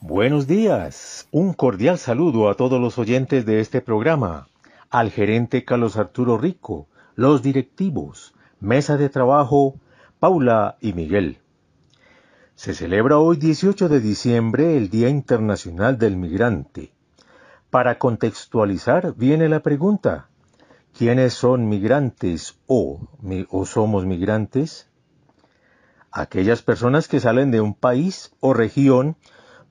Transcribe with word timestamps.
Buenos 0.00 0.46
días. 0.46 1.26
Un 1.32 1.52
cordial 1.54 1.98
saludo 1.98 2.48
a 2.48 2.54
todos 2.54 2.80
los 2.80 2.98
oyentes 2.98 3.44
de 3.44 3.58
este 3.58 3.80
programa, 3.80 4.46
al 4.90 5.10
gerente 5.10 5.64
Carlos 5.64 5.96
Arturo 5.96 6.38
Rico, 6.38 6.86
los 7.16 7.42
directivos, 7.42 8.32
mesa 8.60 8.96
de 8.96 9.08
trabajo, 9.08 9.74
Paula 10.20 10.76
y 10.80 10.92
Miguel. 10.92 11.38
Se 12.54 12.74
celebra 12.74 13.18
hoy 13.18 13.38
18 13.38 13.88
de 13.88 13.98
diciembre 13.98 14.76
el 14.76 14.88
Día 14.88 15.08
Internacional 15.08 15.98
del 15.98 16.16
Migrante. 16.16 16.92
Para 17.68 17.98
contextualizar 17.98 19.16
viene 19.16 19.48
la 19.48 19.64
pregunta, 19.64 20.28
¿quiénes 20.96 21.34
son 21.34 21.68
migrantes 21.68 22.56
o, 22.68 23.00
somos 23.64 24.06
migrantes? 24.06 24.88
Aquellas 26.12 26.62
personas 26.62 27.08
que 27.08 27.18
salen 27.18 27.50
de 27.50 27.60
un 27.60 27.74
país 27.74 28.32
o 28.38 28.54
región 28.54 29.16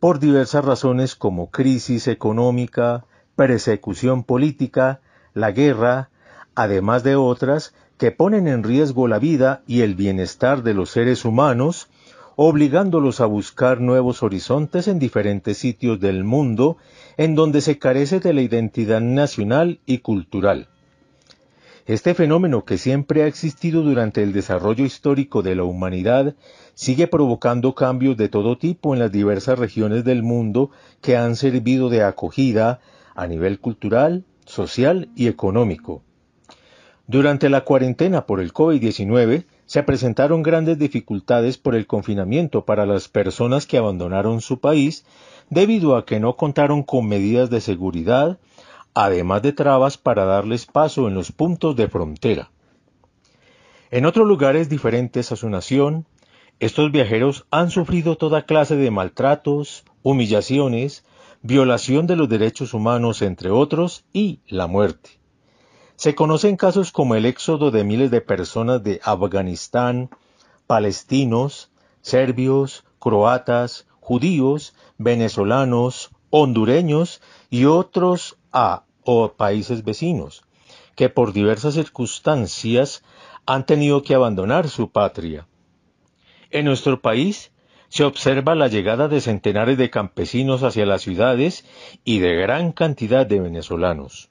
por 0.00 0.18
diversas 0.18 0.64
razones 0.64 1.14
como 1.14 1.50
crisis 1.50 2.08
económica, 2.08 3.04
persecución 3.34 4.24
política, 4.24 5.00
la 5.34 5.52
guerra, 5.52 6.10
además 6.54 7.02
de 7.02 7.16
otras 7.16 7.74
que 7.98 8.10
ponen 8.10 8.46
en 8.46 8.62
riesgo 8.62 9.08
la 9.08 9.18
vida 9.18 9.62
y 9.66 9.80
el 9.80 9.94
bienestar 9.94 10.62
de 10.62 10.74
los 10.74 10.90
seres 10.90 11.24
humanos, 11.24 11.88
obligándolos 12.36 13.20
a 13.20 13.26
buscar 13.26 13.80
nuevos 13.80 14.22
horizontes 14.22 14.88
en 14.88 14.98
diferentes 14.98 15.56
sitios 15.56 15.98
del 15.98 16.24
mundo 16.24 16.76
en 17.16 17.34
donde 17.34 17.62
se 17.62 17.78
carece 17.78 18.20
de 18.20 18.34
la 18.34 18.42
identidad 18.42 19.00
nacional 19.00 19.80
y 19.86 19.98
cultural. 19.98 20.68
Este 21.86 22.14
fenómeno 22.14 22.64
que 22.64 22.78
siempre 22.78 23.22
ha 23.22 23.28
existido 23.28 23.82
durante 23.82 24.20
el 24.20 24.32
desarrollo 24.32 24.84
histórico 24.84 25.42
de 25.42 25.54
la 25.54 25.62
humanidad 25.62 26.34
sigue 26.74 27.06
provocando 27.06 27.76
cambios 27.76 28.16
de 28.16 28.28
todo 28.28 28.58
tipo 28.58 28.92
en 28.92 28.98
las 28.98 29.12
diversas 29.12 29.56
regiones 29.56 30.02
del 30.02 30.24
mundo 30.24 30.72
que 31.00 31.16
han 31.16 31.36
servido 31.36 31.88
de 31.88 32.02
acogida 32.02 32.80
a 33.14 33.28
nivel 33.28 33.60
cultural, 33.60 34.24
social 34.46 35.10
y 35.14 35.28
económico. 35.28 36.02
Durante 37.06 37.48
la 37.48 37.60
cuarentena 37.60 38.26
por 38.26 38.40
el 38.40 38.52
COVID-19 38.52 39.44
se 39.66 39.82
presentaron 39.84 40.42
grandes 40.42 40.80
dificultades 40.80 41.56
por 41.56 41.76
el 41.76 41.86
confinamiento 41.86 42.64
para 42.64 42.84
las 42.84 43.06
personas 43.06 43.64
que 43.64 43.78
abandonaron 43.78 44.40
su 44.40 44.58
país 44.58 45.04
debido 45.50 45.94
a 45.94 46.04
que 46.04 46.18
no 46.18 46.34
contaron 46.36 46.82
con 46.82 47.06
medidas 47.06 47.48
de 47.48 47.60
seguridad, 47.60 48.40
además 48.96 49.42
de 49.42 49.52
trabas 49.52 49.98
para 49.98 50.24
darles 50.24 50.64
paso 50.64 51.06
en 51.06 51.14
los 51.14 51.30
puntos 51.30 51.76
de 51.76 51.86
frontera. 51.86 52.50
En 53.90 54.06
otros 54.06 54.26
lugares 54.26 54.70
diferentes 54.70 55.30
a 55.32 55.36
su 55.36 55.50
nación, 55.50 56.06
estos 56.60 56.90
viajeros 56.90 57.44
han 57.50 57.70
sufrido 57.70 58.16
toda 58.16 58.46
clase 58.46 58.74
de 58.74 58.90
maltratos, 58.90 59.84
humillaciones, 60.02 61.04
violación 61.42 62.06
de 62.06 62.16
los 62.16 62.30
derechos 62.30 62.72
humanos, 62.72 63.20
entre 63.20 63.50
otros, 63.50 64.06
y 64.14 64.40
la 64.48 64.66
muerte. 64.66 65.20
Se 65.96 66.14
conocen 66.14 66.56
casos 66.56 66.90
como 66.90 67.16
el 67.16 67.26
éxodo 67.26 67.70
de 67.70 67.84
miles 67.84 68.10
de 68.10 68.22
personas 68.22 68.82
de 68.82 69.02
Afganistán, 69.04 70.08
palestinos, 70.66 71.70
serbios, 72.00 72.84
croatas, 72.98 73.86
judíos, 74.00 74.74
venezolanos, 74.96 76.12
hondureños 76.30 77.20
y 77.50 77.66
otros 77.66 78.38
a 78.52 78.85
o 79.06 79.32
países 79.32 79.84
vecinos, 79.84 80.42
que 80.96 81.08
por 81.08 81.32
diversas 81.32 81.74
circunstancias 81.74 83.02
han 83.46 83.64
tenido 83.64 84.02
que 84.02 84.14
abandonar 84.14 84.68
su 84.68 84.90
patria. 84.90 85.46
En 86.50 86.66
nuestro 86.66 87.00
país 87.00 87.52
se 87.88 88.04
observa 88.04 88.54
la 88.54 88.68
llegada 88.68 89.08
de 89.08 89.20
centenares 89.20 89.78
de 89.78 89.90
campesinos 89.90 90.62
hacia 90.62 90.84
las 90.84 91.02
ciudades 91.02 91.64
y 92.04 92.18
de 92.18 92.34
gran 92.34 92.72
cantidad 92.72 93.24
de 93.24 93.40
venezolanos. 93.40 94.28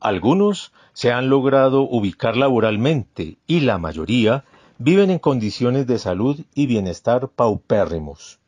Algunos 0.00 0.72
se 0.94 1.12
han 1.12 1.28
logrado 1.28 1.82
ubicar 1.82 2.36
laboralmente 2.36 3.36
y 3.46 3.60
la 3.60 3.76
mayoría 3.76 4.44
viven 4.78 5.10
en 5.10 5.18
condiciones 5.18 5.86
de 5.86 5.98
salud 5.98 6.40
y 6.54 6.66
bienestar 6.66 7.28
paupérrimos. 7.28 8.39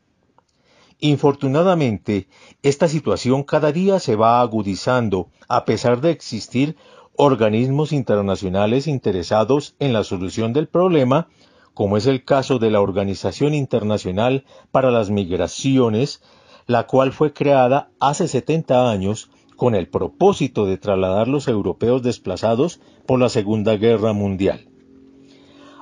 Infortunadamente, 1.03 2.29
esta 2.61 2.87
situación 2.87 3.43
cada 3.43 3.73
día 3.73 3.99
se 3.99 4.15
va 4.15 4.39
agudizando 4.39 5.27
a 5.49 5.65
pesar 5.65 5.99
de 5.99 6.11
existir 6.11 6.77
organismos 7.17 7.91
internacionales 7.91 8.87
interesados 8.87 9.75
en 9.79 9.91
la 9.91 10.05
solución 10.05 10.53
del 10.53 10.69
problema, 10.69 11.27
como 11.73 11.97
es 11.97 12.05
el 12.05 12.23
caso 12.23 12.57
de 12.57 12.71
la 12.71 12.79
Organización 12.79 13.53
Internacional 13.53 14.45
para 14.71 14.91
las 14.91 15.09
Migraciones, 15.09 16.21
la 16.67 16.87
cual 16.87 17.11
fue 17.11 17.33
creada 17.33 17.89
hace 17.99 18.29
70 18.29 18.89
años 18.89 19.29
con 19.57 19.75
el 19.75 19.89
propósito 19.89 20.65
de 20.65 20.77
trasladar 20.77 21.27
los 21.27 21.49
europeos 21.49 22.01
desplazados 22.01 22.79
por 23.05 23.19
la 23.19 23.27
Segunda 23.27 23.75
Guerra 23.75 24.13
Mundial. 24.13 24.69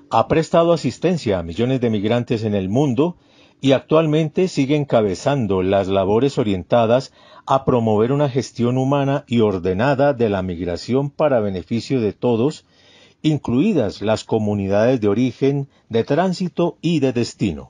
Ha 0.09 0.27
prestado 0.27 0.73
asistencia 0.73 1.37
a 1.37 1.43
millones 1.43 1.79
de 1.79 1.91
migrantes 1.91 2.43
en 2.43 2.55
el 2.55 2.69
mundo 2.69 3.17
y 3.61 3.73
actualmente 3.73 4.47
sigue 4.47 4.75
encabezando 4.75 5.61
las 5.61 5.87
labores 5.87 6.39
orientadas 6.39 7.13
a 7.45 7.63
promover 7.63 8.11
una 8.11 8.27
gestión 8.27 8.77
humana 8.77 9.23
y 9.27 9.41
ordenada 9.41 10.13
de 10.13 10.29
la 10.29 10.41
migración 10.41 11.11
para 11.11 11.39
beneficio 11.39 12.01
de 12.01 12.11
todos, 12.11 12.65
incluidas 13.21 14.01
las 14.01 14.23
comunidades 14.23 14.99
de 14.99 15.07
origen, 15.07 15.69
de 15.89 16.03
tránsito 16.03 16.77
y 16.81 16.99
de 16.99 17.13
destino. 17.13 17.69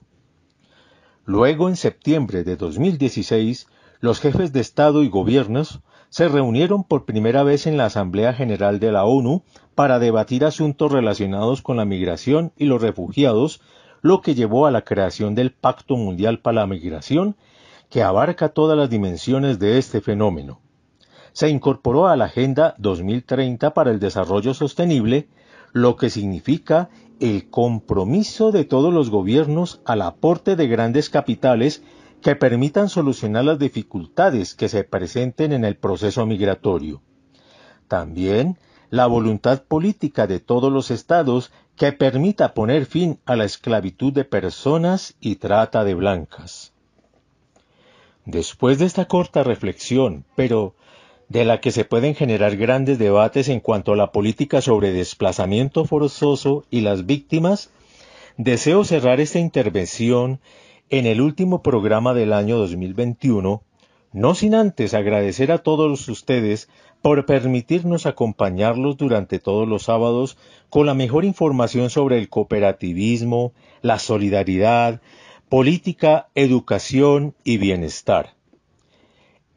Luego, 1.26 1.68
en 1.68 1.76
septiembre 1.76 2.46
de 2.46 2.56
2016, 2.56 3.68
los 4.00 4.22
jefes 4.22 4.54
de 4.54 4.62
Estado 4.62 5.04
y 5.04 5.10
gobiernos 5.10 5.82
se 6.10 6.28
reunieron 6.30 6.86
por 6.86 7.06
primera 7.06 7.44
vez 7.44 7.68
en 7.68 7.78
la 7.78 7.86
Asamblea 7.86 8.34
General 8.34 8.80
de 8.80 8.92
la 8.92 9.04
ONU 9.04 9.44
para 9.76 10.00
debatir 10.00 10.46
asuntos 10.46 10.92
relacionados 10.92 11.62
con 11.62 11.78
la 11.78 11.86
migración 11.86 12.54
y 12.58 12.66
los 12.66 12.82
refugiados 12.82 13.62
lo 14.02 14.22
que 14.22 14.36
llevó 14.36 14.66
a 14.66 14.72
la 14.72 14.84
creación 14.84 15.36
del 15.36 15.52
Pacto 15.52 15.96
Mundial 15.96 16.40
para 16.40 16.62
la 16.62 16.68
Migración, 16.68 17.36
que 17.90 18.04
abarca 18.04 18.50
todas 18.50 18.78
las 18.78 18.90
dimensiones 18.90 19.60
de 19.60 19.78
este 19.78 20.02
fenómeno. 20.02 20.60
Se 21.34 21.50
incorporó 21.50 22.08
a 22.08 22.16
la 22.16 22.26
Agenda 22.26 22.76
2030 22.78 23.74
para 23.74 23.92
el 23.92 24.00
Desarrollo 24.00 24.54
Sostenible, 24.54 25.28
lo 25.74 25.96
que 25.96 26.10
significa 26.10 26.90
el 27.20 27.50
compromiso 27.50 28.52
de 28.52 28.66
todos 28.66 28.94
los 28.94 29.10
gobiernos 29.10 29.82
al 29.86 30.02
aporte 30.02 30.56
de 30.56 30.68
grandes 30.68 31.10
capitales 31.10 31.84
que 32.22 32.36
permitan 32.36 32.90
solucionar 32.90 33.46
las 33.46 33.60
dificultades 33.60 34.56
que 34.56 34.70
se 34.70 34.84
presenten 34.84 35.54
en 35.54 35.64
el 35.64 35.76
proceso 35.76 36.26
migratorio. 36.26 37.02
También 37.88 38.58
la 38.90 39.08
voluntad 39.08 39.64
política 39.64 40.28
de 40.28 40.40
todos 40.40 40.72
los 40.72 40.92
estados 40.92 41.52
que 41.82 41.92
permita 41.94 42.54
poner 42.54 42.86
fin 42.86 43.18
a 43.26 43.36
la 43.36 43.44
esclavitud 43.44 44.14
de 44.14 44.24
personas 44.24 45.16
y 45.20 45.38
trata 45.38 45.84
de 45.84 45.96
blancas. 45.96 46.74
Después 48.24 48.78
de 48.78 48.86
esta 48.86 49.06
corta 49.06 49.42
reflexión, 49.42 50.24
pero 50.36 50.76
de 51.28 51.44
la 51.44 51.60
que 51.60 51.72
se 51.72 51.84
pueden 51.84 52.14
generar 52.14 52.56
grandes 52.56 53.00
debates 53.00 53.50
en 53.50 53.62
cuanto 53.62 53.94
a 53.94 53.96
la 53.96 54.12
política 54.12 54.62
sobre 54.62 54.94
desplazamiento 54.94 55.84
forzoso 55.86 56.66
y 56.70 56.82
las 56.82 57.08
víctimas, 57.08 57.72
deseo 58.38 58.84
cerrar 58.84 59.20
esta 59.20 59.40
intervención 59.40 60.40
en 60.92 61.08
el 61.08 61.20
último 61.20 61.64
programa 61.64 62.14
del 62.14 62.34
año 62.34 62.60
2021, 62.60 63.64
no 64.14 64.36
sin 64.36 64.54
antes 64.54 64.94
agradecer 64.94 65.52
a 65.52 65.58
todos 65.58 66.08
ustedes 66.10 66.70
por 67.02 67.26
permitirnos 67.26 68.06
acompañarlos 68.06 68.98
durante 68.98 69.40
todos 69.40 69.68
los 69.68 69.84
sábados 69.84 70.38
con 70.70 70.86
la 70.86 70.94
mejor 70.94 71.26
información 71.26 71.90
sobre 71.90 72.18
el 72.18 72.30
cooperativismo, 72.30 73.54
la 73.82 73.98
solidaridad, 73.98 75.02
política, 75.50 76.30
educación 76.36 77.36
y 77.44 77.58
bienestar. 77.58 78.36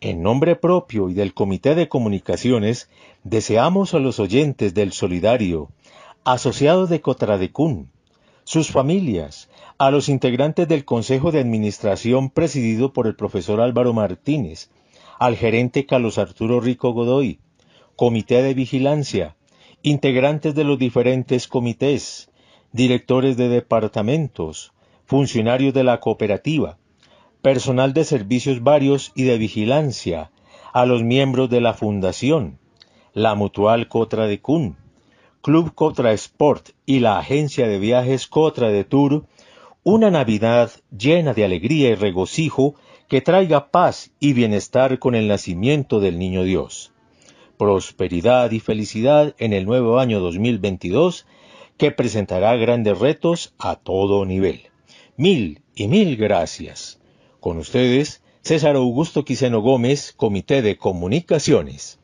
En 0.01 0.23
nombre 0.23 0.57
propio 0.57 1.09
y 1.09 1.15
del 1.15 1.35
Comité 1.35 1.75
de 1.75 1.89
Comunicaciones, 1.89 2.91
deseamos 3.23 3.95
a 3.95 3.99
los 3.99 4.21
oyentes 4.21 4.75
del 4.75 4.93
Solidario, 4.93 5.69
asociados 6.25 6.89
de 6.91 7.01
Cotradecún, 7.01 7.91
sus 8.45 8.71
familias, 8.71 9.49
a 9.79 9.91
los 9.91 10.09
integrantes 10.09 10.69
del 10.69 10.85
Consejo 10.85 11.33
de 11.33 11.41
Administración 11.41 12.31
presidido 12.31 12.93
por 12.93 13.07
el 13.07 13.17
profesor 13.17 13.61
Álvaro 13.61 13.93
Martínez, 13.93 14.71
al 15.19 15.37
gerente 15.37 15.87
Carlos 15.87 16.19
Arturo 16.19 16.61
Rico 16.61 16.93
Godoy, 16.93 17.39
comité 17.97 18.43
de 18.43 18.55
vigilancia, 18.55 19.37
integrantes 19.83 20.55
de 20.55 20.65
los 20.65 20.79
diferentes 20.79 21.47
comités, 21.47 22.31
directores 22.73 23.37
de 23.37 23.49
departamentos, 23.49 24.73
funcionarios 25.05 25.75
de 25.75 25.85
la 25.85 26.01
cooperativa, 26.01 26.79
personal 27.43 27.93
de 27.93 28.05
servicios 28.05 28.63
varios 28.63 29.13
y 29.15 29.25
de 29.25 29.39
vigilancia, 29.39 30.31
a 30.73 30.87
los 30.87 31.03
miembros 31.03 31.51
de 31.51 31.61
la 31.61 31.75
fundación, 31.75 32.59
la 33.13 33.35
Mutual 33.35 33.87
Cotra 33.87 34.27
de 34.27 34.41
Cun, 34.41 34.77
Club 35.41 35.75
Cotra 35.75 36.13
Sport 36.13 36.71
y 36.87 37.01
la 37.01 37.19
agencia 37.19 37.69
de 37.69 37.79
viajes 37.79 38.27
Cotra 38.27 38.71
de 38.71 38.83
Tour, 38.85 39.27
una 39.85 40.11
Navidad 40.11 40.71
llena 40.91 41.35
de 41.35 41.45
alegría 41.45 41.91
y 41.91 41.95
regocijo 41.95 42.75
que 43.09 43.21
traiga 43.21 43.71
paz 43.71 44.11
y 44.19 44.33
bienestar 44.33 44.99
con 44.99 45.15
el 45.15 45.29
nacimiento 45.29 46.01
del 46.01 46.19
Niño 46.19 46.43
Dios. 46.43 46.94
Prosperidad 47.59 48.51
y 48.51 48.61
felicidad 48.61 49.35
en 49.39 49.53
el 49.53 49.65
nuevo 49.65 50.01
año 50.01 50.21
2022 50.21 51.27
que 51.77 51.91
presentará 51.91 52.57
grandes 52.57 52.99
retos 52.99 53.55
a 53.59 53.77
todo 53.77 54.25
nivel. 54.25 54.71
Mil 55.17 55.63
y 55.75 55.87
mil 55.89 56.17
gracias. 56.17 57.01
Con 57.41 57.59
ustedes, 57.59 58.23
César 58.43 58.77
Augusto 58.77 59.25
Quiseno 59.25 59.61
Gómez, 59.61 60.13
Comité 60.17 60.63
de 60.63 60.77
Comunicaciones. 60.77 62.01